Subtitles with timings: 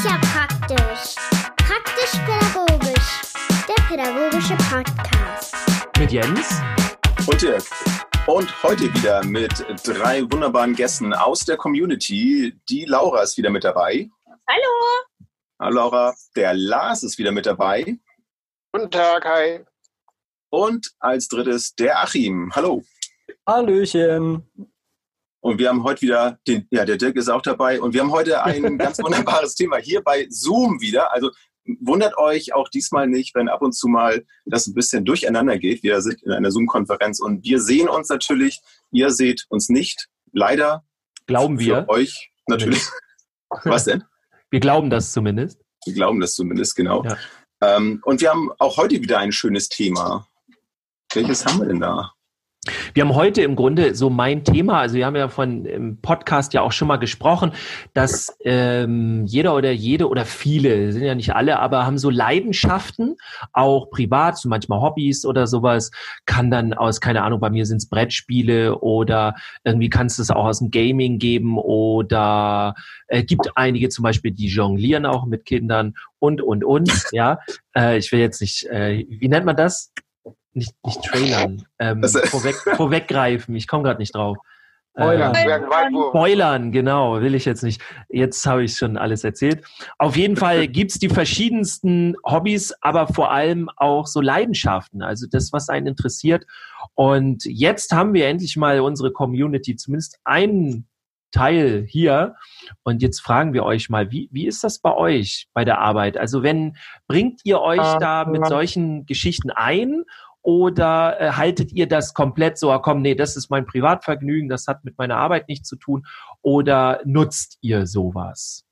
[0.00, 1.14] ist ja praktisch.
[1.56, 3.20] Praktisch-pädagogisch.
[3.68, 5.54] Der pädagogische Podcast.
[5.98, 6.62] Mit Jens
[7.26, 7.62] und Dirk.
[8.26, 9.52] Und heute wieder mit
[9.84, 12.58] drei wunderbaren Gästen aus der Community.
[12.70, 14.08] Die Laura ist wieder mit dabei.
[14.48, 15.04] Hallo.
[15.60, 16.14] Hallo Laura.
[16.34, 17.98] Der Lars ist wieder mit dabei.
[18.72, 19.60] Guten Tag, hi.
[20.48, 22.50] Und als drittes der Achim.
[22.56, 22.82] Hallo.
[23.46, 24.48] Hallöchen.
[25.40, 27.80] Und wir haben heute wieder, den, ja, der Dirk ist auch dabei.
[27.80, 31.12] Und wir haben heute ein ganz wunderbares Thema hier bei Zoom wieder.
[31.12, 31.30] Also
[31.80, 35.82] wundert euch auch diesmal nicht, wenn ab und zu mal das ein bisschen durcheinander geht.
[35.82, 38.60] Wir sind in einer Zoom-Konferenz und wir sehen uns natürlich.
[38.90, 40.08] Ihr seht uns nicht.
[40.32, 40.84] Leider.
[41.26, 41.86] Glauben wir.
[41.88, 42.82] Euch natürlich.
[43.64, 44.04] Was denn?
[44.50, 45.60] Wir glauben das zumindest.
[45.84, 47.04] Wir glauben das zumindest, genau.
[47.04, 47.16] Ja.
[47.62, 50.26] Ähm, und wir haben auch heute wieder ein schönes Thema.
[51.14, 52.12] Welches haben wir denn da?
[52.92, 56.52] Wir haben heute im Grunde so mein Thema, also wir haben ja von im Podcast
[56.52, 57.52] ja auch schon mal gesprochen,
[57.94, 63.16] dass ähm, jeder oder jede oder viele, sind ja nicht alle, aber haben so Leidenschaften,
[63.54, 65.90] auch privat, so manchmal Hobbys oder sowas,
[66.26, 70.30] kann dann aus, keine Ahnung, bei mir sind es Brettspiele oder irgendwie kannst du es
[70.30, 72.74] auch aus dem Gaming geben oder
[73.06, 77.38] äh, gibt einige zum Beispiel, die jonglieren auch mit Kindern und, und, und, ja.
[77.74, 79.92] Äh, ich will jetzt nicht, äh, wie nennt man das?
[80.52, 83.54] Nicht, nicht trailern, ähm, vorweg, vorweggreifen.
[83.54, 84.36] Ich komme gerade nicht drauf.
[84.96, 85.34] Spoilern.
[85.36, 87.80] Ähm, Spoilern, genau, will ich jetzt nicht.
[88.08, 89.64] Jetzt habe ich schon alles erzählt.
[89.98, 95.52] Auf jeden Fall gibt's die verschiedensten Hobbys, aber vor allem auch so Leidenschaften, also das,
[95.52, 96.44] was einen interessiert.
[96.94, 100.88] Und jetzt haben wir endlich mal unsere Community, zumindest einen
[101.30, 102.34] Teil hier.
[102.82, 106.16] Und jetzt fragen wir euch mal, wie, wie ist das bei euch bei der Arbeit?
[106.16, 110.04] Also wenn, bringt ihr euch da mit solchen Geschichten ein
[110.42, 114.66] oder äh, haltet ihr das komplett so, ah, komm, nee, das ist mein Privatvergnügen, das
[114.66, 116.06] hat mit meiner Arbeit nichts zu tun?
[116.42, 118.64] Oder nutzt ihr sowas?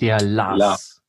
[0.00, 1.00] Der Lars.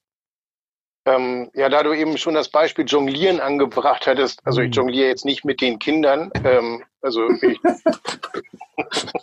[1.05, 4.73] Ähm, ja, da du eben schon das Beispiel Jonglieren angebracht hattest, also ich hm.
[4.73, 7.59] jongliere jetzt nicht mit den Kindern, ähm, also ich,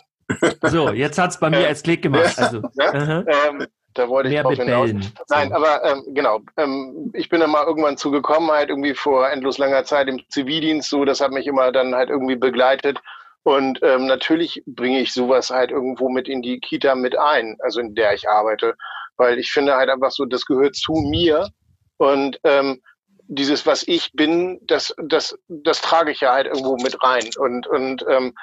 [0.63, 2.35] So, jetzt hat es bei mir als Klick gemacht.
[2.37, 3.67] Also, ja, ähm,
[3.99, 4.91] da wollte ich drauf hinaus.
[5.29, 6.39] Nein, aber ähm, genau.
[6.57, 10.89] Ähm, ich bin dann mal irgendwann zugekommen, halt irgendwie vor endlos langer Zeit im Zivildienst,
[10.89, 12.99] so, das hat mich immer dann halt irgendwie begleitet.
[13.43, 17.79] Und ähm, natürlich bringe ich sowas halt irgendwo mit in die Kita mit ein, also
[17.79, 18.75] in der ich arbeite.
[19.17, 21.49] Weil ich finde halt einfach so, das gehört zu mir.
[21.97, 22.81] Und ähm,
[23.27, 27.29] dieses, was ich bin, das, das, das trage ich ja halt irgendwo mit rein.
[27.37, 28.33] Und, und ähm,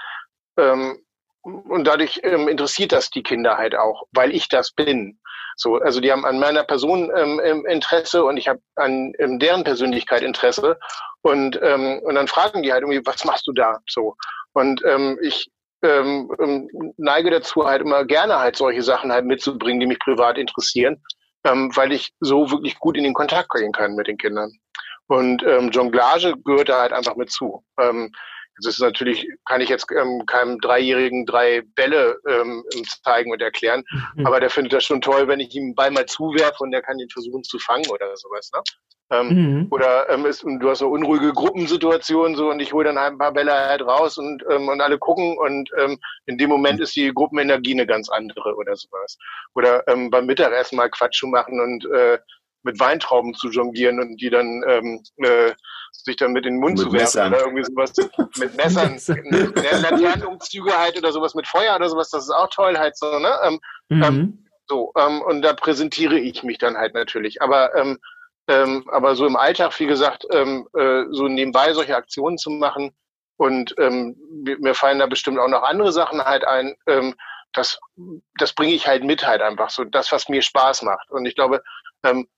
[0.58, 0.98] ähm,
[1.46, 5.18] und dadurch ähm, interessiert das die Kinder halt auch, weil ich das bin.
[5.56, 10.22] So, also die haben an meiner Person ähm, Interesse und ich habe an deren Persönlichkeit
[10.22, 10.78] Interesse.
[11.22, 13.80] Und, ähm, und dann fragen die halt irgendwie, was machst du da?
[13.88, 14.16] So.
[14.52, 15.50] Und ähm, ich
[15.82, 20.38] ähm, ähm, neige dazu, halt immer gerne halt solche Sachen halt mitzubringen, die mich privat
[20.38, 21.02] interessieren,
[21.44, 24.52] ähm, weil ich so wirklich gut in den Kontakt gehen kann mit den Kindern.
[25.08, 27.64] Und ähm, Jonglage gehört da halt einfach mit zu.
[27.80, 28.10] Ähm,
[28.62, 32.64] das ist natürlich, kann ich jetzt ähm, keinem Dreijährigen drei Bälle ähm,
[33.02, 33.84] zeigen und erklären,
[34.14, 34.26] mhm.
[34.26, 36.82] aber der findet das schon toll, wenn ich ihm einen Ball mal zuwerfe und der
[36.82, 38.50] kann ihn versuchen zu fangen oder sowas.
[38.54, 38.62] Ne?
[39.08, 39.66] Ähm, mhm.
[39.70, 43.18] Oder ähm, ist, du hast eine unruhige Gruppensituation so und ich hole dann halt ein
[43.18, 46.96] paar Bälle halt raus und, ähm, und alle gucken und ähm, in dem Moment ist
[46.96, 49.16] die Gruppenenergie eine ganz andere oder sowas.
[49.54, 52.18] Oder ähm, beim Mittagessen mal Quatsch machen und äh,
[52.66, 55.52] mit Weintrauben zu jonglieren und die dann ähm, äh,
[55.92, 57.32] sich dann mit in den Mund mit zu werfen Messern.
[57.32, 57.92] oder irgendwie sowas
[58.36, 58.98] mit Messern,
[59.82, 63.30] Laternenumzüge halt oder sowas mit Feuer oder sowas, das ist auch toll halt so, ne?
[63.42, 64.02] Ähm, mhm.
[64.02, 67.40] ähm, so, ähm, und da präsentiere ich mich dann halt natürlich.
[67.40, 67.98] Aber ähm,
[68.48, 72.92] ähm, aber so im Alltag, wie gesagt, ähm, äh, so nebenbei solche Aktionen zu machen
[73.36, 74.16] und ähm,
[74.60, 77.14] mir fallen da bestimmt auch noch andere Sachen halt ein, ähm,
[77.52, 77.78] das,
[78.38, 81.10] das bringe ich halt mit halt einfach so, das, was mir Spaß macht.
[81.10, 81.62] Und ich glaube,
[82.04, 82.28] ähm,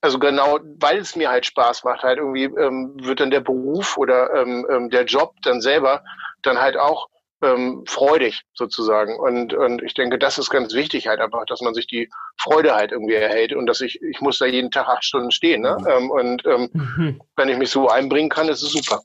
[0.00, 3.96] also genau, weil es mir halt Spaß macht, halt irgendwie ähm, wird dann der Beruf
[3.98, 6.02] oder ähm, ähm, der Job dann selber
[6.42, 7.08] dann halt auch
[7.42, 9.18] ähm, freudig sozusagen.
[9.18, 12.08] Und, und ich denke, das ist ganz wichtig halt einfach, dass man sich die
[12.38, 15.62] Freude halt irgendwie erhält und dass ich, ich muss da jeden Tag acht Stunden stehen.
[15.62, 15.76] Ne?
[15.88, 17.22] Ähm, und ähm, mhm.
[17.36, 19.00] wenn ich mich so einbringen kann, ist es super.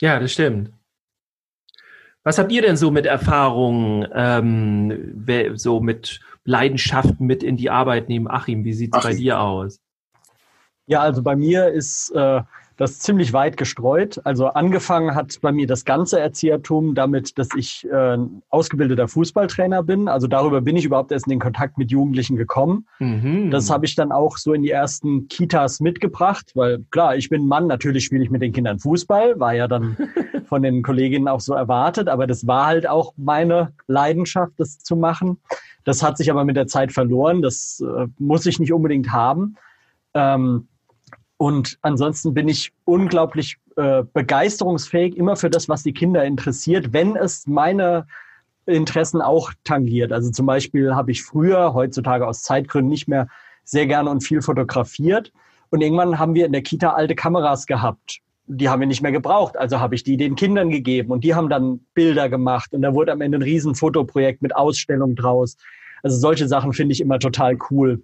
[0.00, 0.72] Ja, das stimmt.
[2.22, 8.08] Was habt ihr denn so mit Erfahrungen, ähm, so mit Leidenschaften mit in die Arbeit
[8.08, 8.28] nehmen?
[8.28, 9.80] Achim, wie sieht es bei dir aus?
[10.86, 12.42] Ja, also bei mir ist äh,
[12.76, 14.20] das ziemlich weit gestreut.
[14.24, 18.18] Also angefangen hat bei mir das ganze Erziehertum damit, dass ich äh,
[18.50, 20.08] ausgebildeter Fußballtrainer bin.
[20.08, 22.86] Also darüber bin ich überhaupt erst in den Kontakt mit Jugendlichen gekommen.
[22.98, 23.50] Mhm.
[23.50, 27.46] Das habe ich dann auch so in die ersten Kitas mitgebracht, weil klar, ich bin
[27.46, 29.96] Mann, natürlich spiele ich mit den Kindern Fußball, war ja dann
[30.46, 34.96] von den Kolleginnen auch so erwartet, aber das war halt auch meine Leidenschaft, das zu
[34.96, 35.38] machen.
[35.84, 37.40] Das hat sich aber mit der Zeit verloren.
[37.40, 39.56] Das äh, muss ich nicht unbedingt haben.
[40.14, 40.68] Ähm,
[41.38, 47.14] und ansonsten bin ich unglaublich äh, begeisterungsfähig immer für das, was die Kinder interessiert, wenn
[47.16, 48.06] es meine
[48.64, 50.12] Interessen auch tangiert.
[50.12, 53.28] Also zum Beispiel habe ich früher, heutzutage aus Zeitgründen nicht mehr
[53.64, 55.32] sehr gerne und viel fotografiert.
[55.70, 58.20] Und irgendwann haben wir in der Kita alte Kameras gehabt.
[58.46, 59.56] Die haben wir nicht mehr gebraucht.
[59.58, 62.72] Also habe ich die den Kindern gegeben und die haben dann Bilder gemacht.
[62.72, 65.56] Und da wurde am Ende ein riesen Fotoprojekt mit Ausstellung draus.
[66.02, 68.02] Also solche Sachen finde ich immer total cool.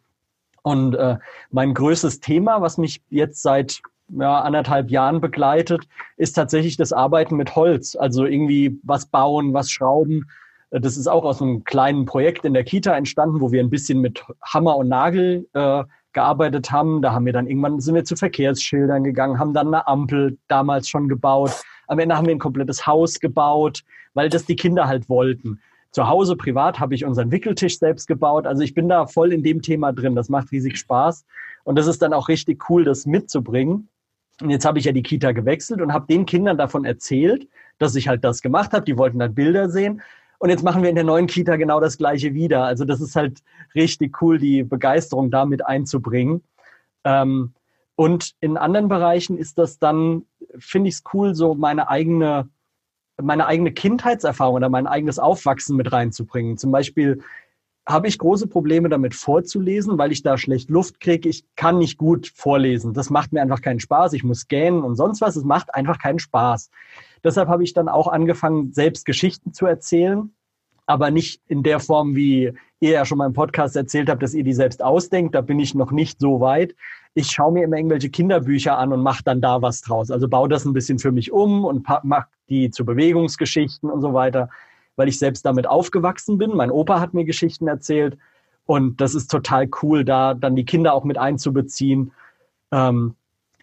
[0.62, 1.18] Und äh,
[1.50, 7.36] mein größtes Thema, was mich jetzt seit ja, anderthalb Jahren begleitet, ist tatsächlich das Arbeiten
[7.36, 7.96] mit Holz.
[7.96, 10.26] Also irgendwie was bauen, was schrauben.
[10.70, 13.70] Äh, das ist auch aus einem kleinen Projekt in der Kita entstanden, wo wir ein
[13.70, 17.02] bisschen mit Hammer und Nagel äh, gearbeitet haben.
[17.02, 20.88] Da haben wir dann irgendwann sind wir zu Verkehrsschildern gegangen, haben dann eine Ampel damals
[20.88, 21.62] schon gebaut.
[21.88, 23.82] Am Ende haben wir ein komplettes Haus gebaut,
[24.14, 25.60] weil das die Kinder halt wollten.
[25.92, 28.46] Zu Hause privat habe ich unseren Wickeltisch selbst gebaut.
[28.46, 30.14] Also ich bin da voll in dem Thema drin.
[30.14, 31.24] Das macht riesig Spaß.
[31.64, 33.88] Und das ist dann auch richtig cool, das mitzubringen.
[34.40, 37.46] Und jetzt habe ich ja die Kita gewechselt und habe den Kindern davon erzählt,
[37.78, 38.84] dass ich halt das gemacht habe.
[38.86, 40.00] Die wollten dann Bilder sehen.
[40.38, 42.64] Und jetzt machen wir in der neuen Kita genau das Gleiche wieder.
[42.64, 43.42] Also das ist halt
[43.74, 46.42] richtig cool, die Begeisterung damit einzubringen.
[47.04, 47.52] Ähm,
[47.96, 50.24] und in anderen Bereichen ist das dann,
[50.58, 52.48] finde ich es cool, so meine eigene
[53.20, 56.56] meine eigene Kindheitserfahrung oder mein eigenes Aufwachsen mit reinzubringen.
[56.56, 57.22] Zum Beispiel
[57.86, 61.28] habe ich große Probleme damit vorzulesen, weil ich da schlecht Luft kriege.
[61.28, 62.94] Ich kann nicht gut vorlesen.
[62.94, 64.12] Das macht mir einfach keinen Spaß.
[64.12, 65.36] Ich muss gähnen und sonst was.
[65.36, 66.70] Es macht einfach keinen Spaß.
[67.24, 70.32] Deshalb habe ich dann auch angefangen, selbst Geschichten zu erzählen,
[70.86, 74.34] aber nicht in der Form, wie ihr ja schon mal im Podcast erzählt habt, dass
[74.34, 75.34] ihr die selbst ausdenkt.
[75.34, 76.74] Da bin ich noch nicht so weit.
[77.14, 80.10] Ich schaue mir immer irgendwelche Kinderbücher an und mache dann da was draus.
[80.10, 84.14] Also baue das ein bisschen für mich um und mache die zu Bewegungsgeschichten und so
[84.14, 84.48] weiter,
[84.96, 86.56] weil ich selbst damit aufgewachsen bin.
[86.56, 88.16] Mein Opa hat mir Geschichten erzählt
[88.66, 92.12] und das ist total cool, da dann die Kinder auch mit einzubeziehen.
[92.70, 93.14] Ähm,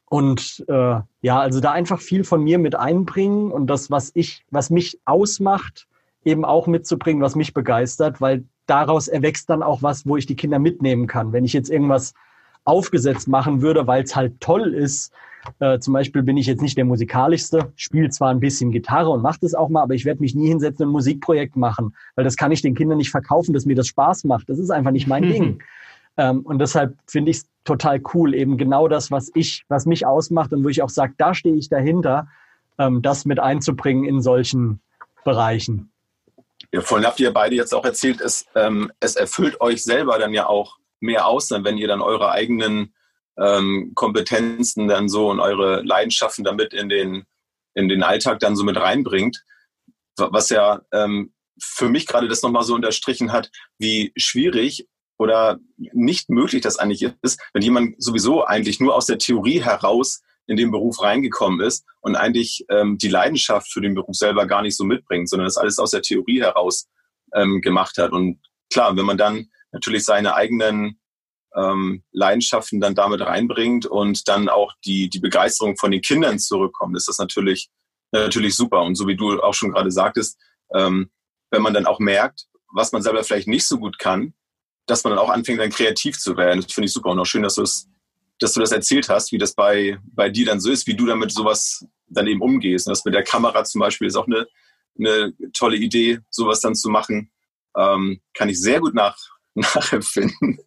[0.10, 4.44] und äh, ja, also da einfach viel von mir mit einbringen und das, was ich,
[4.50, 5.88] was mich ausmacht,
[6.24, 10.36] eben auch mitzubringen, was mich begeistert, weil daraus erwächst dann auch was, wo ich die
[10.36, 11.32] Kinder mitnehmen kann.
[11.32, 12.14] Wenn ich jetzt irgendwas
[12.70, 15.12] aufgesetzt machen würde, weil es halt toll ist,
[15.60, 19.22] äh, zum Beispiel bin ich jetzt nicht der musikalischste, spiele zwar ein bisschen Gitarre und
[19.22, 22.24] mache das auch mal, aber ich werde mich nie hinsetzen und ein Musikprojekt machen, weil
[22.24, 24.50] das kann ich den Kindern nicht verkaufen, dass mir das Spaß macht.
[24.50, 25.64] Das ist einfach nicht mein Ding.
[26.18, 30.06] Ähm, und deshalb finde ich es total cool, eben genau das, was ich, was mich
[30.06, 32.28] ausmacht und wo ich auch sage, da stehe ich dahinter,
[32.78, 34.82] ähm, das mit einzubringen in solchen
[35.24, 35.92] Bereichen.
[36.72, 40.34] Ja, vorhin habt ihr beide jetzt auch erzählt, es, ähm, es erfüllt euch selber dann
[40.34, 42.94] ja auch mehr aus, wenn ihr dann eure eigenen
[43.38, 47.26] ähm, Kompetenzen dann so und eure Leidenschaften damit in den,
[47.74, 49.44] in den Alltag dann so mit reinbringt.
[50.18, 54.88] Was ja ähm, für mich gerade das nochmal so unterstrichen hat, wie schwierig
[55.18, 60.22] oder nicht möglich das eigentlich ist, wenn jemand sowieso eigentlich nur aus der Theorie heraus
[60.48, 64.62] in den Beruf reingekommen ist und eigentlich ähm, die Leidenschaft für den Beruf selber gar
[64.62, 66.88] nicht so mitbringt, sondern das alles aus der Theorie heraus
[67.36, 68.12] ähm, gemacht hat.
[68.12, 68.40] Und
[68.72, 71.00] klar, wenn man dann natürlich seine eigenen
[71.56, 76.96] ähm, Leidenschaften dann damit reinbringt und dann auch die, die Begeisterung von den Kindern zurückkommt,
[76.96, 77.70] ist das natürlich,
[78.12, 78.82] natürlich super.
[78.82, 80.40] Und so wie du auch schon gerade sagtest,
[80.74, 81.10] ähm,
[81.52, 84.34] wenn man dann auch merkt, was man selber vielleicht nicht so gut kann,
[84.86, 86.62] dass man dann auch anfängt, dann kreativ zu werden.
[86.62, 87.88] Das finde ich super und auch schön, dass du das,
[88.40, 91.06] dass du das erzählt hast, wie das bei, bei dir dann so ist, wie du
[91.06, 92.88] damit sowas dann eben umgehst.
[92.88, 94.48] Das mit der Kamera zum Beispiel ist auch eine,
[94.98, 97.32] eine tolle Idee, sowas dann zu machen.
[97.76, 99.18] Ähm, kann ich sehr gut nach,
[99.56, 100.60] nachempfinden,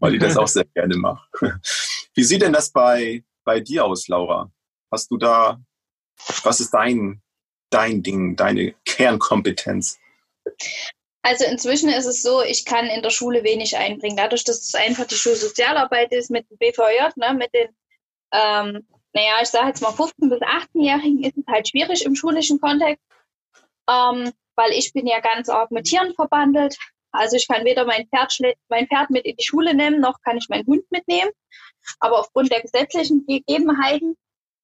[0.00, 1.60] weil ich das auch sehr gerne mache.
[2.14, 4.50] Wie sieht denn das bei, bei dir aus, Laura?
[4.90, 5.60] Hast du da,
[6.42, 7.22] was ist dein,
[7.70, 9.98] dein Ding, deine Kernkompetenz?
[11.22, 14.16] Also inzwischen ist es so, ich kann in der Schule wenig einbringen.
[14.16, 17.68] Dadurch, dass es einfach die Schulsozialarbeit ist mit dem BVJ, ne, mit den,
[18.32, 22.60] ähm, naja, ich sage jetzt mal 15- bis 18-Jährigen, ist es halt schwierig im schulischen
[22.60, 23.04] Kontext,
[23.88, 26.76] ähm, weil ich bin ja ganz arg mit Tieren verbandelt.
[27.12, 28.36] Also ich kann weder mein Pferd,
[28.68, 31.30] mein Pferd mit in die Schule nehmen, noch kann ich meinen Hund mitnehmen.
[32.00, 34.16] Aber aufgrund der gesetzlichen Gegebenheiten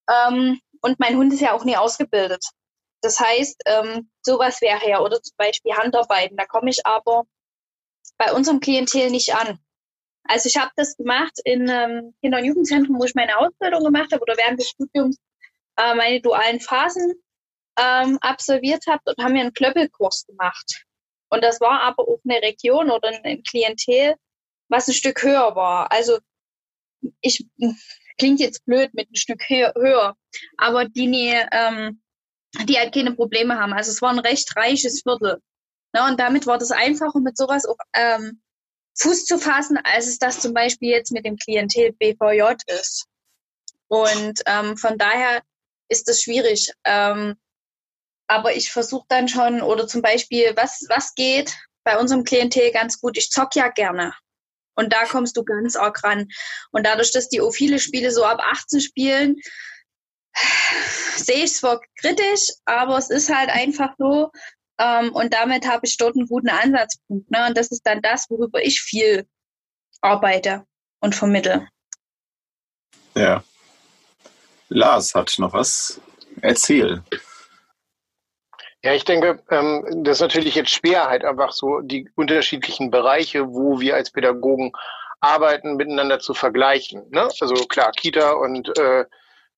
[0.08, 2.44] ähm, und mein Hund ist ja auch nie ausgebildet.
[3.00, 7.24] Das heißt, ähm, sowas wäre ja, oder zum Beispiel Handarbeiten, da komme ich aber
[8.16, 9.58] bei unserem Klientel nicht an.
[10.24, 14.12] Also ich habe das gemacht in ähm, Kinder- und Jugendzentrum, wo ich meine Ausbildung gemacht
[14.12, 15.16] habe oder während des Studiums
[15.76, 17.14] äh, meine dualen Phasen
[17.78, 20.84] ähm, absolviert habe und haben mir einen Klöppelkurs gemacht.
[21.30, 24.14] Und das war aber auch eine Region oder ein Klientel,
[24.68, 25.90] was ein Stück höher war.
[25.92, 26.18] Also
[27.20, 27.46] ich
[28.18, 30.16] klingt jetzt blöd mit ein Stück höher,
[30.56, 32.02] aber die, ähm,
[32.64, 33.72] die halt keine Probleme haben.
[33.72, 35.40] Also es war ein recht reiches Viertel.
[35.94, 36.04] Ne?
[36.04, 38.42] Und damit war das einfacher, mit sowas auch ähm,
[38.98, 43.06] Fuß zu fassen, als es das zum Beispiel jetzt mit dem Klientel BVJ ist.
[43.86, 45.42] Und ähm, von daher
[45.88, 46.72] ist das schwierig.
[46.84, 47.36] Ähm,
[48.28, 53.00] aber ich versuche dann schon, oder zum Beispiel, was, was geht bei unserem Klientel ganz
[53.00, 53.16] gut?
[53.16, 54.12] Ich zock ja gerne.
[54.76, 56.28] Und da kommst du ganz arg ran.
[56.70, 59.36] Und dadurch, dass die viele Spiele so ab 18 spielen,
[61.16, 64.30] sehe ich es zwar kritisch, aber es ist halt einfach so.
[64.78, 67.30] Ähm, und damit habe ich dort einen guten Ansatzpunkt.
[67.30, 67.46] Ne?
[67.48, 69.26] Und das ist dann das, worüber ich viel
[70.00, 70.64] arbeite
[71.00, 71.66] und vermittle.
[73.16, 73.42] Ja.
[74.68, 76.00] Lars hat noch was.
[76.40, 77.02] Erzähl.
[78.84, 83.48] Ja, ich denke, ähm, das ist natürlich jetzt schwer, halt einfach so die unterschiedlichen Bereiche,
[83.48, 84.72] wo wir als Pädagogen
[85.20, 87.04] arbeiten, miteinander zu vergleichen.
[87.10, 87.28] Ne?
[87.40, 89.04] Also klar, Kita und äh,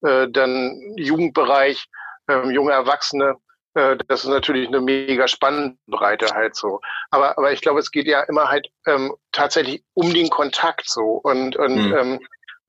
[0.03, 1.87] äh, dann Jugendbereich,
[2.29, 3.37] äh, junge Erwachsene,
[3.75, 6.81] äh, das ist natürlich eine mega Spannbreite halt so.
[7.11, 11.21] Aber, aber ich glaube, es geht ja immer halt ähm, tatsächlich um den Kontakt so
[11.23, 11.97] und, und mhm.
[11.97, 12.21] ähm,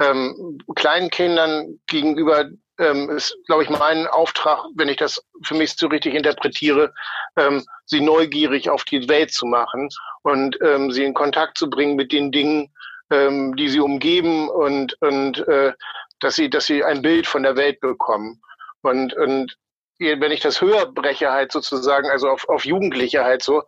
[0.01, 2.45] ähm, kleinen Kindern gegenüber
[2.81, 6.93] ähm, ist, glaube ich, mein Auftrag, wenn ich das für mich so richtig interpretiere,
[7.37, 9.89] ähm, sie neugierig auf die Welt zu machen
[10.23, 12.73] und ähm, sie in Kontakt zu bringen mit den Dingen,
[13.11, 15.73] ähm, die sie umgeben und, und äh,
[16.19, 18.41] dass sie, dass sie ein Bild von der Welt bekommen.
[18.81, 19.55] Und, und
[19.99, 23.61] wenn ich das höher breche halt sozusagen, also auf, auf Jugendliche halt so,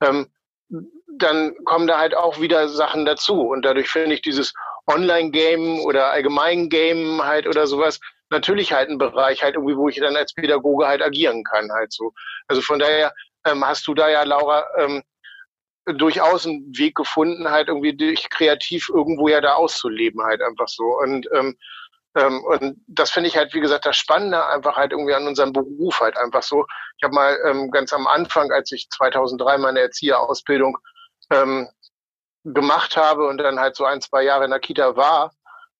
[0.00, 0.30] ähm,
[1.18, 3.40] dann kommen da halt auch wieder Sachen dazu.
[3.40, 4.54] Und dadurch finde ich dieses
[4.86, 7.98] Online-Game oder allgemein Game halt oder sowas
[8.30, 11.92] natürlich halt ein Bereich halt irgendwie, wo ich dann als Pädagoge halt agieren kann halt
[11.92, 12.12] so.
[12.48, 13.12] Also von daher
[13.44, 15.02] ähm, hast du da ja, Laura, ähm,
[15.86, 20.84] durchaus einen Weg gefunden, halt irgendwie dich kreativ irgendwo ja da auszuleben halt einfach so.
[20.98, 21.56] Und ähm,
[22.16, 25.52] ähm, und das finde ich halt, wie gesagt, das Spannende einfach halt irgendwie an unserem
[25.52, 26.66] Beruf halt einfach so.
[26.98, 30.76] Ich habe mal ähm, ganz am Anfang, als ich 2003 meine Erzieherausbildung
[31.30, 31.68] ähm,
[32.44, 35.32] gemacht habe und dann halt so ein, zwei Jahre in der Kita war,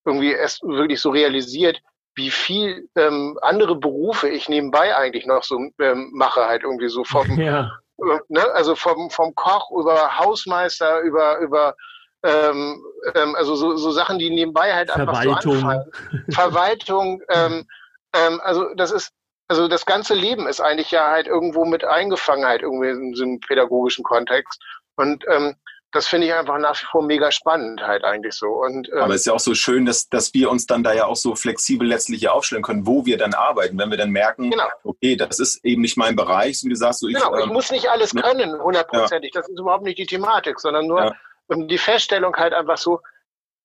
[0.04, 1.80] irgendwie erst wirklich so realisiert,
[2.14, 7.04] wie viel ähm, andere Berufe ich nebenbei eigentlich noch so ähm, mache, halt irgendwie so
[7.04, 7.70] vom, ja.
[7.98, 11.74] äh, ne, also vom, vom Koch über Hausmeister, über, über
[12.22, 12.82] ähm,
[13.14, 15.90] ähm, also so, so Sachen, die nebenbei halt einfach so anfallen.
[16.30, 17.66] Verwaltung, ähm,
[18.14, 19.12] ähm, also das ist,
[19.48, 23.24] also das ganze Leben ist eigentlich ja halt irgendwo mit eingefangen halt irgendwie in so
[23.24, 24.62] einem pädagogischen Kontext.
[24.96, 25.56] Und ähm,
[25.92, 28.46] das finde ich einfach nach wie vor mega spannend halt eigentlich so.
[28.46, 30.92] Und, ähm, Aber es ist ja auch so schön, dass, dass wir uns dann da
[30.92, 34.10] ja auch so flexibel letztlich hier aufstellen können, wo wir dann arbeiten, wenn wir dann
[34.10, 34.68] merken, genau.
[34.84, 37.00] okay, das ist eben nicht mein Bereich, wie du sagst.
[37.00, 38.22] So ich, genau, ich ähm, muss nicht alles ne?
[38.22, 39.32] können, hundertprozentig.
[39.34, 39.40] Ja.
[39.40, 41.14] Das ist überhaupt nicht die Thematik, sondern nur ja.
[41.50, 43.00] Ähm, die Feststellung halt einfach so,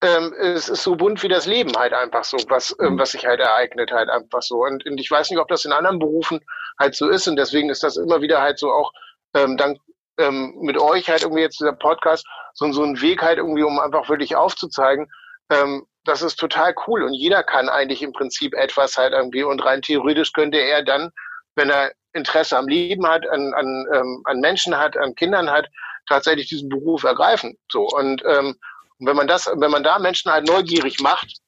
[0.01, 2.99] ähm, es ist so bunt wie das Leben halt einfach so, was, ähm, mhm.
[2.99, 4.63] was sich halt ereignet halt einfach so.
[4.63, 6.39] Und, und ich weiß nicht, ob das in anderen Berufen
[6.79, 8.91] halt so ist und deswegen ist das immer wieder halt so auch
[9.35, 9.79] ähm, dank
[10.17, 13.79] ähm, mit euch halt irgendwie jetzt dieser Podcast so, so ein Weg halt irgendwie, um
[13.79, 15.11] einfach wirklich aufzuzeigen,
[15.49, 17.03] ähm, das ist total cool.
[17.03, 19.43] Und jeder kann eigentlich im Prinzip etwas halt irgendwie.
[19.43, 21.11] Und rein theoretisch könnte er dann,
[21.55, 25.67] wenn er Interesse am Leben hat, an, an, ähm, an Menschen hat, an Kindern hat,
[26.07, 27.57] tatsächlich diesen Beruf ergreifen.
[27.71, 27.87] So.
[27.87, 28.55] Und ähm,
[28.99, 31.39] wenn man das, wenn man da Menschen halt neugierig macht,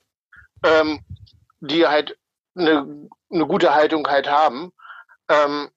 [0.63, 0.99] ähm,
[1.59, 2.17] die halt
[2.55, 4.71] eine, eine gute Haltung halt haben,
[5.29, 5.69] ähm,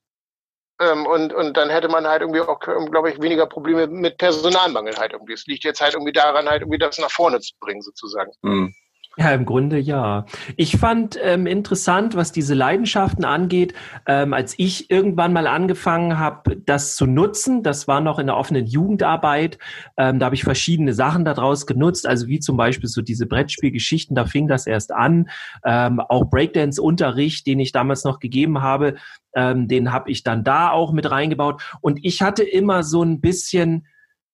[0.81, 4.97] ähm, und, und dann hätte man halt irgendwie auch, glaube ich, weniger Probleme mit Personalmangel
[4.97, 5.35] halt irgendwie.
[5.35, 8.33] Es liegt jetzt halt irgendwie daran, halt irgendwie das nach vorne zu bringen, sozusagen.
[8.43, 8.75] Mhm.
[9.17, 10.25] Ja, im Grunde ja.
[10.57, 13.75] Ich fand ähm, interessant, was diese Leidenschaften angeht,
[14.07, 17.65] ähm, als ich irgendwann mal angefangen habe, das zu nutzen.
[17.65, 19.59] Das war noch in der offenen Jugendarbeit.
[19.97, 24.15] Ähm, da habe ich verschiedene Sachen daraus genutzt, also wie zum Beispiel so diese Brettspielgeschichten.
[24.15, 25.29] Da fing das erst an.
[25.65, 28.95] Ähm, auch Breakdance-Unterricht, den ich damals noch gegeben habe,
[29.35, 31.63] ähm, den habe ich dann da auch mit reingebaut.
[31.81, 33.87] Und ich hatte immer so ein bisschen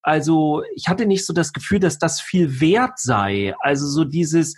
[0.07, 3.57] also ich hatte nicht so das Gefühl, dass das viel wert sei.
[3.59, 4.57] Also so dieses,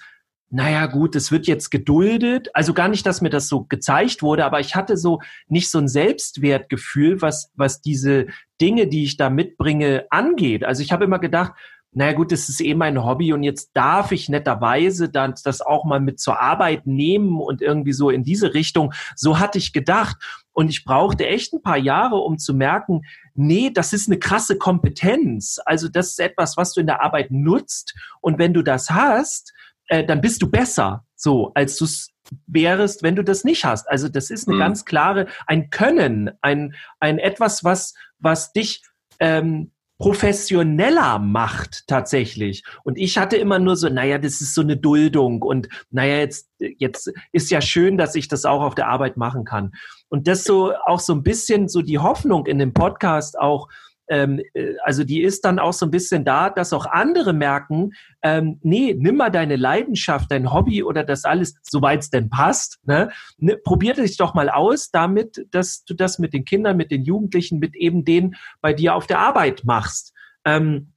[0.50, 2.50] naja gut, es wird jetzt geduldet.
[2.52, 5.78] Also gar nicht, dass mir das so gezeigt wurde, aber ich hatte so nicht so
[5.78, 8.26] ein Selbstwertgefühl, was, was diese
[8.60, 10.64] Dinge, die ich da mitbringe, angeht.
[10.64, 11.52] Also ich habe immer gedacht,
[11.92, 15.86] naja gut, das ist eh mein Hobby und jetzt darf ich netterweise dann das auch
[15.86, 18.92] mal mit zur Arbeit nehmen und irgendwie so in diese Richtung.
[19.16, 20.18] So hatte ich gedacht.
[20.52, 23.02] Und ich brauchte echt ein paar Jahre, um zu merken,
[23.38, 25.59] nee, das ist eine krasse Kompetenz.
[25.64, 27.95] Also das ist etwas, was du in der Arbeit nutzt.
[28.21, 29.52] Und wenn du das hast,
[29.87, 32.11] äh, dann bist du besser, so als du es
[32.47, 33.88] wärst, wenn du das nicht hast.
[33.88, 34.61] Also das ist eine mhm.
[34.61, 38.83] ganz klare, ein Können, ein, ein etwas, was, was dich
[39.18, 42.64] ähm, professioneller macht tatsächlich.
[42.85, 46.50] Und ich hatte immer nur so, naja, das ist so eine Duldung und naja, jetzt,
[46.59, 49.73] jetzt ist ja schön, dass ich das auch auf der Arbeit machen kann.
[50.08, 53.68] Und das so auch so ein bisschen so die Hoffnung in dem Podcast auch,
[54.08, 57.92] ähm, äh, also die ist dann auch so ein bisschen da, dass auch andere merken,
[58.22, 62.78] ähm, nee, nimm mal deine Leidenschaft, dein Hobby oder das alles, soweit es denn passt,
[62.84, 63.10] ne?
[63.36, 67.04] ne probier dich doch mal aus damit, dass du das mit den Kindern, mit den
[67.04, 70.14] Jugendlichen, mit eben denen bei dir auf der Arbeit machst.
[70.44, 70.92] Ähm,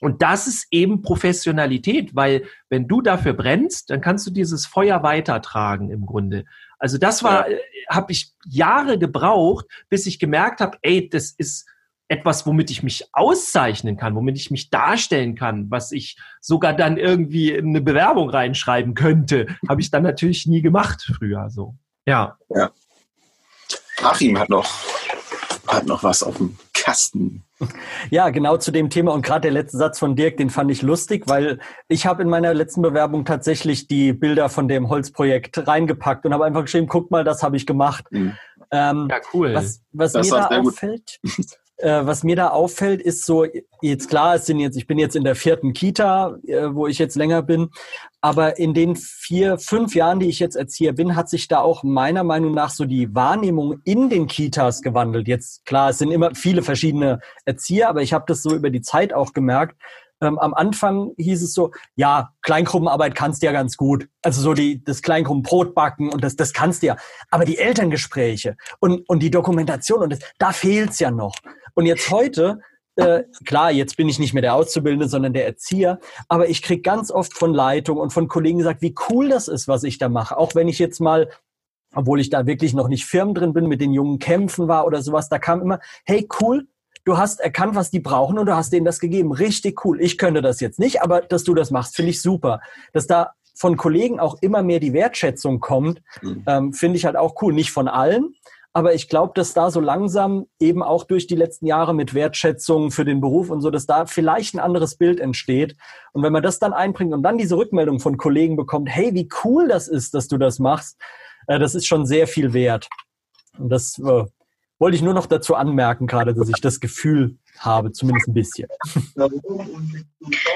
[0.00, 5.04] und das ist eben Professionalität, weil wenn du dafür brennst, dann kannst du dieses Feuer
[5.04, 6.44] weitertragen im Grunde.
[6.82, 7.56] Also das war, ja.
[7.56, 11.64] Äh, habe ich Jahre gebraucht, bis ich gemerkt habe, ey, das ist
[12.08, 16.96] etwas, womit ich mich auszeichnen kann, womit ich mich darstellen kann, was ich sogar dann
[16.96, 21.76] irgendwie in eine Bewerbung reinschreiben könnte, habe ich dann natürlich nie gemacht früher so.
[22.04, 22.36] Ja.
[22.48, 22.72] Ja.
[24.02, 24.68] Achim hat noch,
[25.68, 27.44] hat noch was auf dem Kasten.
[28.10, 30.82] Ja, genau zu dem Thema und gerade der letzte Satz von Dirk, den fand ich
[30.82, 36.26] lustig, weil ich habe in meiner letzten Bewerbung tatsächlich die Bilder von dem Holzprojekt reingepackt
[36.26, 38.06] und habe einfach geschrieben, guck mal, das habe ich gemacht.
[38.10, 38.36] Mhm.
[38.72, 39.54] Ähm, ja, cool.
[39.54, 41.20] Was, was mir da auffällt,
[41.82, 43.46] äh, was mir da auffällt, ist so,
[43.80, 46.98] jetzt klar, es sind jetzt, ich bin jetzt in der vierten Kita, äh, wo ich
[46.98, 47.70] jetzt länger bin,
[48.20, 51.82] aber in den vier, fünf Jahren, die ich jetzt Erzieher bin, hat sich da auch
[51.82, 55.26] meiner Meinung nach so die Wahrnehmung in den Kitas gewandelt.
[55.26, 58.82] Jetzt klar, es sind immer viele verschiedene Erzieher, aber ich habe das so über die
[58.82, 59.76] Zeit auch gemerkt,
[60.22, 64.08] ähm, am Anfang hieß es so, ja, Kleingruppenarbeit kannst du ja ganz gut.
[64.22, 66.96] Also so die, das Kleingruppenbrot backen und das, das kannst du ja.
[67.30, 71.34] Aber die Elterngespräche und, und die Dokumentation und das, da fehlt's ja noch.
[71.74, 72.60] Und jetzt heute,
[72.96, 75.98] äh, klar, jetzt bin ich nicht mehr der Auszubildende, sondern der Erzieher,
[76.28, 79.66] aber ich krieg ganz oft von Leitung und von Kollegen gesagt, wie cool das ist,
[79.66, 80.36] was ich da mache.
[80.36, 81.28] Auch wenn ich jetzt mal
[81.94, 85.02] obwohl ich da wirklich noch nicht firm drin bin, mit den jungen Kämpfen war oder
[85.02, 86.66] sowas, da kam immer, hey, cool,
[87.04, 89.32] du hast erkannt, was die brauchen und du hast denen das gegeben.
[89.32, 90.00] Richtig cool.
[90.00, 92.60] Ich könnte das jetzt nicht, aber dass du das machst, finde ich super.
[92.92, 96.44] Dass da von Kollegen auch immer mehr die Wertschätzung kommt, mhm.
[96.46, 97.52] ähm, finde ich halt auch cool.
[97.52, 98.34] Nicht von allen,
[98.74, 102.90] aber ich glaube, dass da so langsam eben auch durch die letzten Jahre mit Wertschätzung
[102.90, 105.76] für den Beruf und so, dass da vielleicht ein anderes Bild entsteht.
[106.12, 109.28] Und wenn man das dann einbringt und dann diese Rückmeldung von Kollegen bekommt, hey, wie
[109.44, 110.98] cool das ist, dass du das machst,
[111.48, 112.88] äh, das ist schon sehr viel wert.
[113.58, 114.24] Und das äh,
[114.82, 118.68] wollte ich nur noch dazu anmerken, gerade, dass ich das Gefühl habe, zumindest ein bisschen.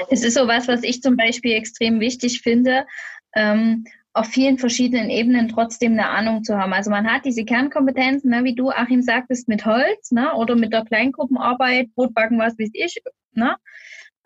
[0.09, 2.85] Es ist so was, was ich zum Beispiel extrem wichtig finde.
[3.33, 6.73] Ähm, auf vielen verschiedenen Ebenen trotzdem eine Ahnung zu haben.
[6.73, 10.73] Also man hat diese Kernkompetenzen, ne, wie du, Achim, sagtest, mit Holz ne, oder mit
[10.73, 13.01] der Kleingruppenarbeit, Brotbacken, was weiß ich.
[13.31, 13.55] Ne?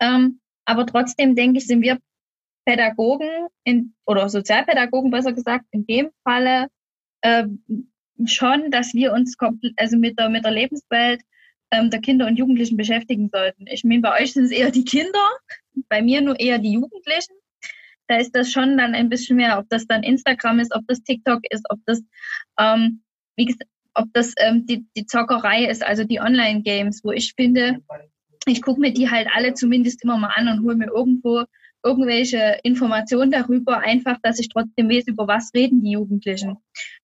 [0.00, 1.98] Ähm, aber trotzdem, denke ich, sind wir
[2.64, 3.28] Pädagogen
[3.62, 6.66] in, oder Sozialpädagogen besser gesagt, in dem Falle
[7.20, 7.44] äh,
[8.26, 9.36] schon, dass wir uns
[9.76, 11.22] also mit der, mit der Lebenswelt
[11.70, 13.66] ähm, der Kinder und Jugendlichen beschäftigen sollten.
[13.66, 15.30] Ich meine, bei euch sind es eher die Kinder,
[15.88, 17.34] bei mir nur eher die Jugendlichen
[18.12, 21.02] da ist das schon dann ein bisschen mehr, ob das dann Instagram ist, ob das
[21.02, 22.02] TikTok ist, ob das,
[22.58, 23.02] ähm,
[23.36, 27.82] wie gesagt, ob das ähm, die, die Zockerei ist, also die Online-Games, wo ich finde,
[28.46, 31.44] ich gucke mir die halt alle zumindest immer mal an und hole mir irgendwo
[31.84, 36.56] irgendwelche Informationen darüber, einfach, dass ich trotzdem weiß, über was reden die Jugendlichen.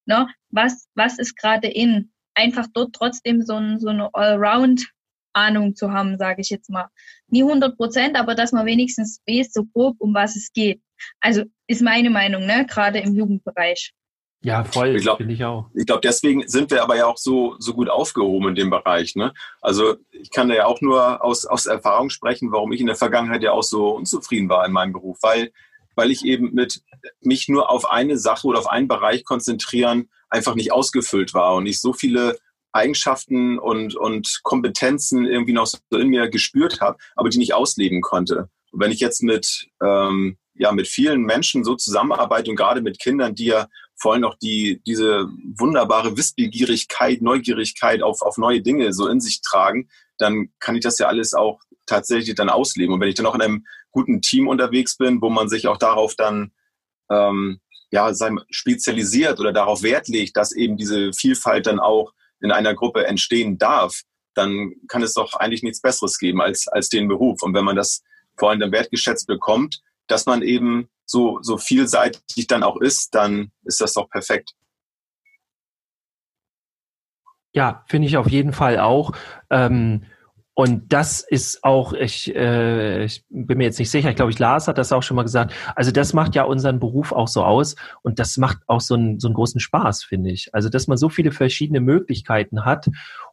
[0.08, 0.26] Ne?
[0.50, 2.10] Was, was ist gerade in?
[2.34, 4.88] Einfach dort trotzdem so, ein, so eine Allround
[5.34, 6.88] Ahnung zu haben, sage ich jetzt mal.
[7.28, 10.80] Nie 100 Prozent, aber dass man wenigstens weiß, so grob, um was es geht.
[11.20, 12.66] Also ist meine Meinung, ne?
[12.66, 13.92] gerade im Jugendbereich.
[14.40, 15.68] Ja, voll, ich glaube ich auch.
[15.74, 19.16] Ich glaube, deswegen sind wir aber ja auch so, so gut aufgehoben in dem Bereich.
[19.16, 19.34] Ne?
[19.60, 23.42] Also ich kann ja auch nur aus, aus Erfahrung sprechen, warum ich in der Vergangenheit
[23.42, 25.52] ja auch so unzufrieden war in meinem Beruf, weil,
[25.98, 26.80] weil ich eben mit
[27.20, 31.66] mich nur auf eine Sache oder auf einen Bereich konzentrieren einfach nicht ausgefüllt war und
[31.66, 32.38] ich so viele
[32.70, 38.00] Eigenschaften und, und Kompetenzen irgendwie noch so in mir gespürt habe, aber die nicht ausleben
[38.00, 38.48] konnte.
[38.70, 43.00] Und wenn ich jetzt mit, ähm, ja, mit vielen Menschen so zusammenarbeite und gerade mit
[43.00, 48.92] Kindern, die ja vor allem auch die, diese wunderbare Wissbegierigkeit, Neugierigkeit auf, auf neue Dinge
[48.92, 52.94] so in sich tragen, dann kann ich das ja alles auch tatsächlich dann ausleben.
[52.94, 55.78] Und wenn ich dann auch in einem guten Team unterwegs bin, wo man sich auch
[55.78, 56.52] darauf dann
[57.10, 58.12] ähm, ja,
[58.50, 63.58] spezialisiert oder darauf Wert legt, dass eben diese Vielfalt dann auch in einer Gruppe entstehen
[63.58, 64.02] darf,
[64.34, 67.42] dann kann es doch eigentlich nichts Besseres geben als, als den Beruf.
[67.42, 68.02] Und wenn man das
[68.36, 73.50] vor allem dann wertgeschätzt bekommt, dass man eben so, so vielseitig dann auch ist, dann
[73.64, 74.52] ist das doch perfekt.
[77.54, 79.12] Ja, finde ich auf jeden Fall auch.
[79.50, 80.04] Ähm,
[80.58, 84.40] und das ist auch, ich, äh, ich bin mir jetzt nicht sicher, ich glaube, ich
[84.40, 85.54] Lars hat das auch schon mal gesagt.
[85.76, 89.20] Also das macht ja unseren Beruf auch so aus und das macht auch so einen,
[89.20, 90.52] so einen großen Spaß, finde ich.
[90.56, 92.88] Also dass man so viele verschiedene Möglichkeiten hat.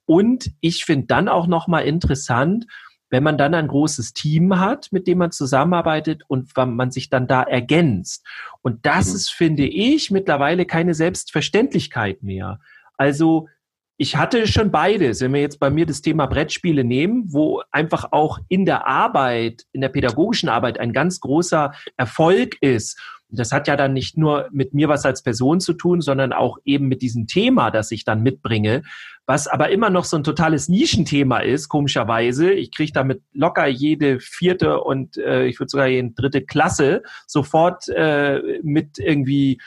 [0.06, 2.68] Und ich finde dann auch nochmal interessant,
[3.10, 7.26] wenn man dann ein großes Team hat, mit dem man zusammenarbeitet und man sich dann
[7.26, 8.24] da ergänzt.
[8.62, 9.16] Und das mhm.
[9.16, 12.60] ist, finde ich, mittlerweile keine Selbstverständlichkeit mehr.
[12.98, 13.48] Also
[13.98, 15.22] ich hatte schon beides.
[15.22, 19.64] Wenn wir jetzt bei mir das Thema Brettspiele nehmen, wo einfach auch in der Arbeit,
[19.72, 23.00] in der pädagogischen Arbeit ein ganz großer Erfolg ist.
[23.30, 26.58] Das hat ja dann nicht nur mit mir was als Person zu tun, sondern auch
[26.64, 28.84] eben mit diesem Thema, das ich dann mitbringe,
[29.26, 32.52] was aber immer noch so ein totales Nischenthema ist, komischerweise.
[32.52, 37.90] Ich kriege damit locker jede vierte und äh, ich würde sogar jede dritte Klasse sofort
[37.90, 39.60] äh, mit irgendwie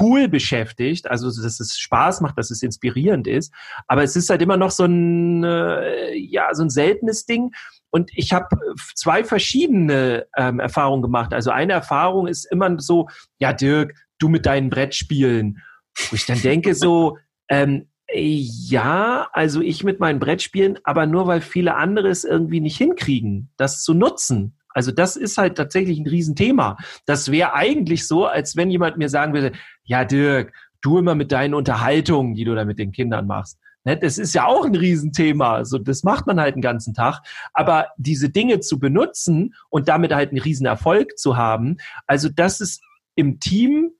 [0.00, 3.52] cool beschäftigt, also dass es Spaß macht, dass es inspirierend ist.
[3.86, 7.52] Aber es ist halt immer noch so ein, äh, ja, so ein seltenes Ding.
[7.90, 8.56] Und ich habe
[8.94, 11.32] zwei verschiedene ähm, Erfahrungen gemacht.
[11.32, 15.62] Also eine Erfahrung ist immer so, ja, Dirk, du mit deinen Brettspielen.
[16.10, 21.40] Wo ich dann denke so, ähm, ja, also ich mit meinen Brettspielen, aber nur weil
[21.40, 24.58] viele andere es irgendwie nicht hinkriegen, das zu nutzen.
[24.74, 26.76] Also das ist halt tatsächlich ein Riesenthema.
[27.06, 29.52] Das wäre eigentlich so, als wenn jemand mir sagen würde,
[29.84, 33.58] ja Dirk, du immer mit deinen Unterhaltungen, die du da mit den Kindern machst.
[33.84, 35.54] Ne, das ist ja auch ein Riesenthema.
[35.54, 37.20] Also das macht man halt den ganzen Tag.
[37.52, 42.82] Aber diese Dinge zu benutzen und damit halt einen Riesenerfolg zu haben, also das ist
[43.14, 43.92] im Team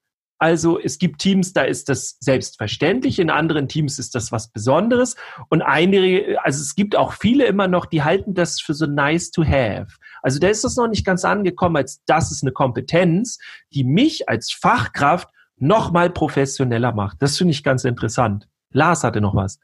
[0.45, 5.17] also es gibt Teams, da ist das selbstverständlich, in anderen Teams ist das was Besonderes.
[5.49, 9.31] Und einige, also es gibt auch viele immer noch, die halten das für so nice
[9.31, 9.87] to have.
[10.21, 13.39] Also da ist das noch nicht ganz angekommen, als das ist eine Kompetenz,
[13.73, 17.23] die mich als Fachkraft noch mal professioneller macht.
[17.23, 18.47] Das finde ich ganz interessant.
[18.71, 19.59] Lars hatte noch was.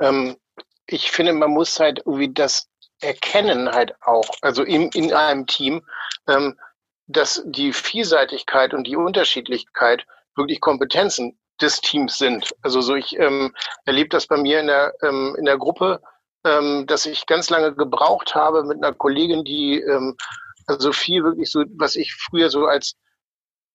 [0.00, 0.34] Ähm,
[0.86, 2.70] ich finde, man muss halt irgendwie das
[3.02, 5.82] erkennen halt auch, also in, in einem Team.
[6.26, 6.56] Ähm,
[7.06, 12.54] dass die Vielseitigkeit und die Unterschiedlichkeit wirklich Kompetenzen des Teams sind.
[12.62, 16.00] Also so ich ähm, erlebe das bei mir in der, ähm, in der Gruppe,
[16.44, 20.16] ähm, dass ich ganz lange gebraucht habe mit einer Kollegin, die ähm,
[20.66, 22.96] also viel wirklich so, was ich früher so als,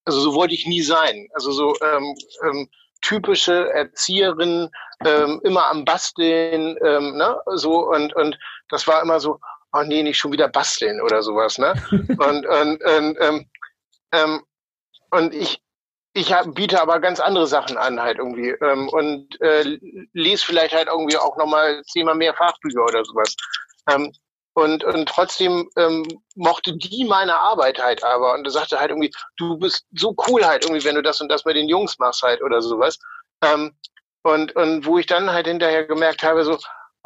[0.05, 1.29] also so wollte ich nie sein.
[1.33, 2.69] Also so ähm, ähm,
[3.01, 4.69] typische Erzieherin,
[5.05, 8.37] ähm, immer am Basteln, ähm, ne, so und und
[8.69, 9.39] das war immer so,
[9.73, 11.73] oh nee, nicht schon wieder basteln oder sowas, ne?
[11.91, 13.49] und, und, und, ähm,
[14.11, 14.43] ähm,
[15.11, 15.61] und ich,
[16.13, 19.79] ich hab, biete aber ganz andere Sachen an halt irgendwie ähm, und äh,
[20.13, 23.35] lese vielleicht halt irgendwie auch nochmal zehnmal mehr Fachbücher oder sowas.
[23.89, 24.11] Ähm,
[24.53, 26.05] und, und trotzdem ähm,
[26.35, 30.65] mochte die meine Arbeit halt aber und sagte halt irgendwie, du bist so cool halt
[30.65, 32.97] irgendwie, wenn du das und das mit den Jungs machst halt oder sowas.
[33.41, 33.73] Ähm,
[34.23, 36.57] und, und wo ich dann halt hinterher gemerkt habe, so,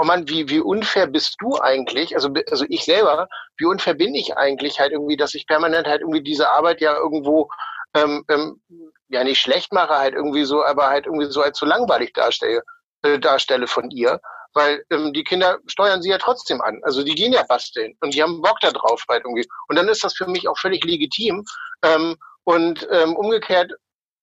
[0.04, 2.16] oh Mann, wie, wie unfair bist du eigentlich?
[2.16, 6.02] Also, also ich selber, wie unfair bin ich eigentlich halt irgendwie, dass ich permanent halt
[6.02, 7.50] irgendwie diese Arbeit ja irgendwo
[7.96, 8.62] ähm, ähm,
[9.08, 12.64] ja nicht schlecht mache, halt irgendwie so, aber halt irgendwie so als so langweilig darstelle,
[13.04, 14.20] äh, darstelle von ihr.
[14.56, 16.80] Weil ähm, die Kinder steuern sie ja trotzdem an.
[16.84, 19.48] Also die gehen ja basteln und die haben Bock da drauf halt irgendwie.
[19.68, 21.44] Und dann ist das für mich auch völlig legitim.
[21.84, 23.72] Ähm, und ähm, umgekehrt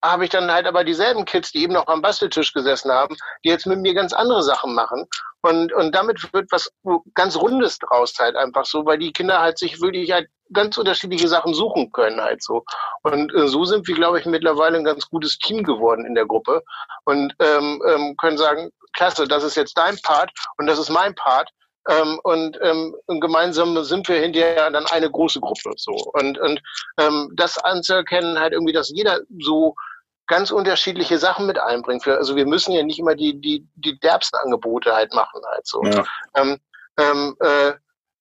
[0.03, 3.49] habe ich dann halt aber dieselben Kids, die eben noch am Basteltisch gesessen haben, die
[3.49, 5.07] jetzt mit mir ganz andere Sachen machen.
[5.43, 6.71] Und, und damit wird was
[7.15, 11.29] ganz Rundes draus halt einfach so, weil die Kinder halt sich wirklich halt ganz unterschiedliche
[11.29, 12.65] Sachen suchen können halt so.
[13.03, 16.27] Und äh, so sind wir, glaube ich, mittlerweile ein ganz gutes Team geworden in der
[16.27, 16.63] Gruppe
[17.05, 21.15] und ähm, ähm, können sagen, klasse, das ist jetzt dein Part und das ist mein
[21.15, 21.51] Part.
[21.89, 26.61] Ähm, und, ähm, und gemeinsam sind wir hinterher dann eine große Gruppe so und und
[26.99, 29.75] ähm, das anzuerkennen halt irgendwie, dass jeder so
[30.31, 32.05] ganz unterschiedliche Sachen mit einbringt.
[32.05, 35.67] Für, also wir müssen ja nicht immer die, die, die derbsten Angebote halt machen halt
[35.67, 35.83] so.
[35.83, 36.05] Ja.
[36.35, 36.59] Ähm,
[36.97, 37.73] ähm, äh,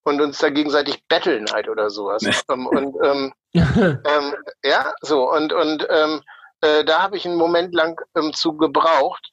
[0.03, 2.23] und uns da gegenseitig betteln halt oder sowas.
[2.23, 2.33] Ja.
[2.51, 6.21] Ähm, und ähm, ähm, ja, so und und ähm,
[6.61, 8.01] äh, da habe ich einen Moment lang
[8.33, 9.31] zu gebraucht,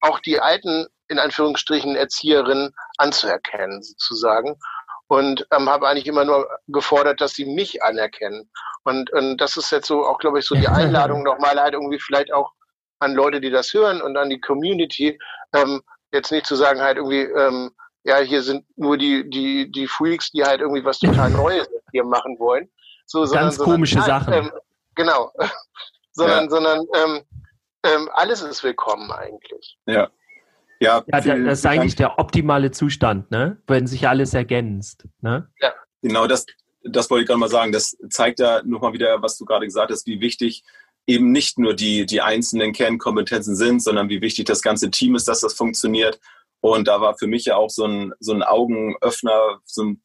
[0.00, 4.58] auch die alten in Anführungsstrichen Erzieherinnen anzuerkennen, sozusagen
[5.08, 8.50] und ähm, habe eigentlich immer nur gefordert, dass sie mich anerkennen.
[8.84, 12.00] Und, und das ist jetzt so auch, glaube ich, so die Einladung nochmal halt irgendwie
[12.00, 12.52] vielleicht auch
[12.98, 15.18] an Leute, die das hören und an die Community,
[15.54, 17.70] ähm, jetzt nicht zu sagen halt irgendwie, ähm,
[18.04, 22.04] ja, hier sind nur die, die, die Freaks, die halt irgendwie was total Neues hier
[22.04, 22.70] machen wollen.
[23.06, 24.32] So, sondern, Ganz komische sondern, Sachen.
[24.32, 24.52] Ähm,
[24.94, 25.32] genau.
[26.12, 26.50] sondern, ja.
[26.50, 27.24] sondern ähm,
[27.84, 29.78] ähm, alles ist willkommen eigentlich.
[29.86, 30.10] Ja.
[30.80, 33.58] Ja, ja das ist eigentlich der optimale Zustand, ne?
[33.66, 35.06] wenn sich alles ergänzt.
[35.20, 35.48] Ne?
[35.60, 35.72] Ja.
[36.02, 36.46] Genau, das,
[36.84, 37.72] das wollte ich gerade mal sagen.
[37.72, 40.62] Das zeigt ja nochmal wieder, was du gerade gesagt hast, wie wichtig
[41.06, 45.28] eben nicht nur die, die einzelnen Kernkompetenzen sind, sondern wie wichtig das ganze Team ist,
[45.28, 46.20] dass das funktioniert.
[46.60, 50.02] Und da war für mich ja auch so ein, so ein Augenöffner, so ein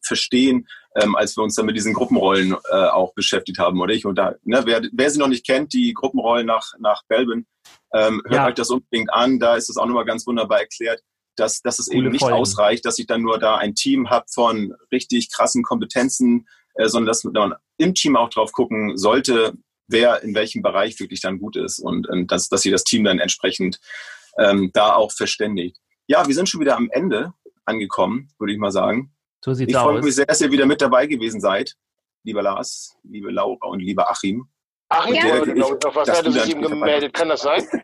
[0.00, 4.06] Verstehen, ähm, als wir uns dann mit diesen Gruppenrollen äh, auch beschäftigt haben, oder ich?
[4.06, 7.46] Und da, ne, wer, wer sie noch nicht kennt, die Gruppenrollen nach, nach Belbin,
[7.92, 8.46] ähm, hört ja.
[8.46, 9.38] euch das unbedingt an.
[9.38, 11.02] Da ist es auch nochmal ganz wunderbar erklärt,
[11.36, 12.36] dass, dass es Coole eben nicht Folgen.
[12.36, 17.08] ausreicht, dass ich dann nur da ein Team habe von richtig krassen Kompetenzen, äh, sondern
[17.08, 19.52] dass man im Team auch drauf gucken sollte,
[19.88, 23.04] wer in welchem Bereich wirklich dann gut ist und ähm, dass, dass sie das Team
[23.04, 23.80] dann entsprechend
[24.38, 25.78] ähm, da auch verständigt.
[26.06, 27.32] Ja, wir sind schon wieder am Ende
[27.64, 29.12] angekommen, würde ich mal sagen.
[29.46, 31.76] So sieht's Ich freue mich sehr, dass ihr wieder mit dabei gewesen seid,
[32.24, 34.48] lieber Lars, liebe Laura und lieber Achim.
[34.88, 35.38] Achim Ja.
[35.44, 37.14] glaube ich, was hatte sich ihm gemeldet.
[37.14, 37.62] Kann das sein?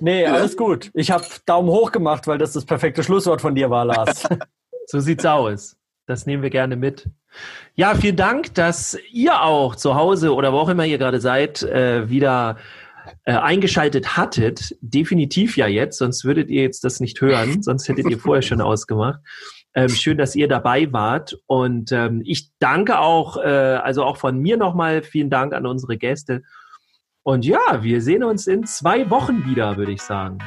[0.00, 0.32] Nee, Ja.
[0.32, 0.90] alles gut.
[0.92, 4.24] Ich habe Daumen hoch gemacht, weil das das perfekte Schlusswort von dir war, Lars.
[4.86, 5.76] So sieht's aus.
[6.06, 7.08] Das nehmen wir gerne mit.
[7.74, 11.62] Ja, vielen Dank, dass ihr auch zu Hause oder wo auch immer ihr gerade seid,
[11.62, 12.56] äh, wieder
[13.24, 14.76] äh, eingeschaltet hattet.
[14.80, 18.60] Definitiv ja jetzt, sonst würdet ihr jetzt das nicht hören, sonst hättet ihr vorher schon
[18.62, 19.20] ausgemacht.
[19.78, 21.38] Ähm, schön, dass ihr dabei wart.
[21.46, 25.96] Und ähm, ich danke auch, äh, also auch von mir nochmal vielen Dank an unsere
[25.96, 26.42] Gäste.
[27.22, 30.38] Und ja, wir sehen uns in zwei Wochen wieder, würde ich sagen.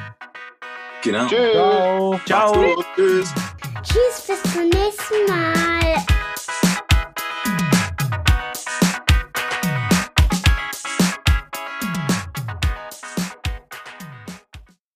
[1.02, 1.26] Genau.
[1.26, 1.52] Tschüss.
[1.52, 2.20] Ciao.
[2.26, 2.84] Ciao.
[2.94, 3.34] Tschüss.
[3.82, 6.21] Tschüss, bis zum nächsten Mal.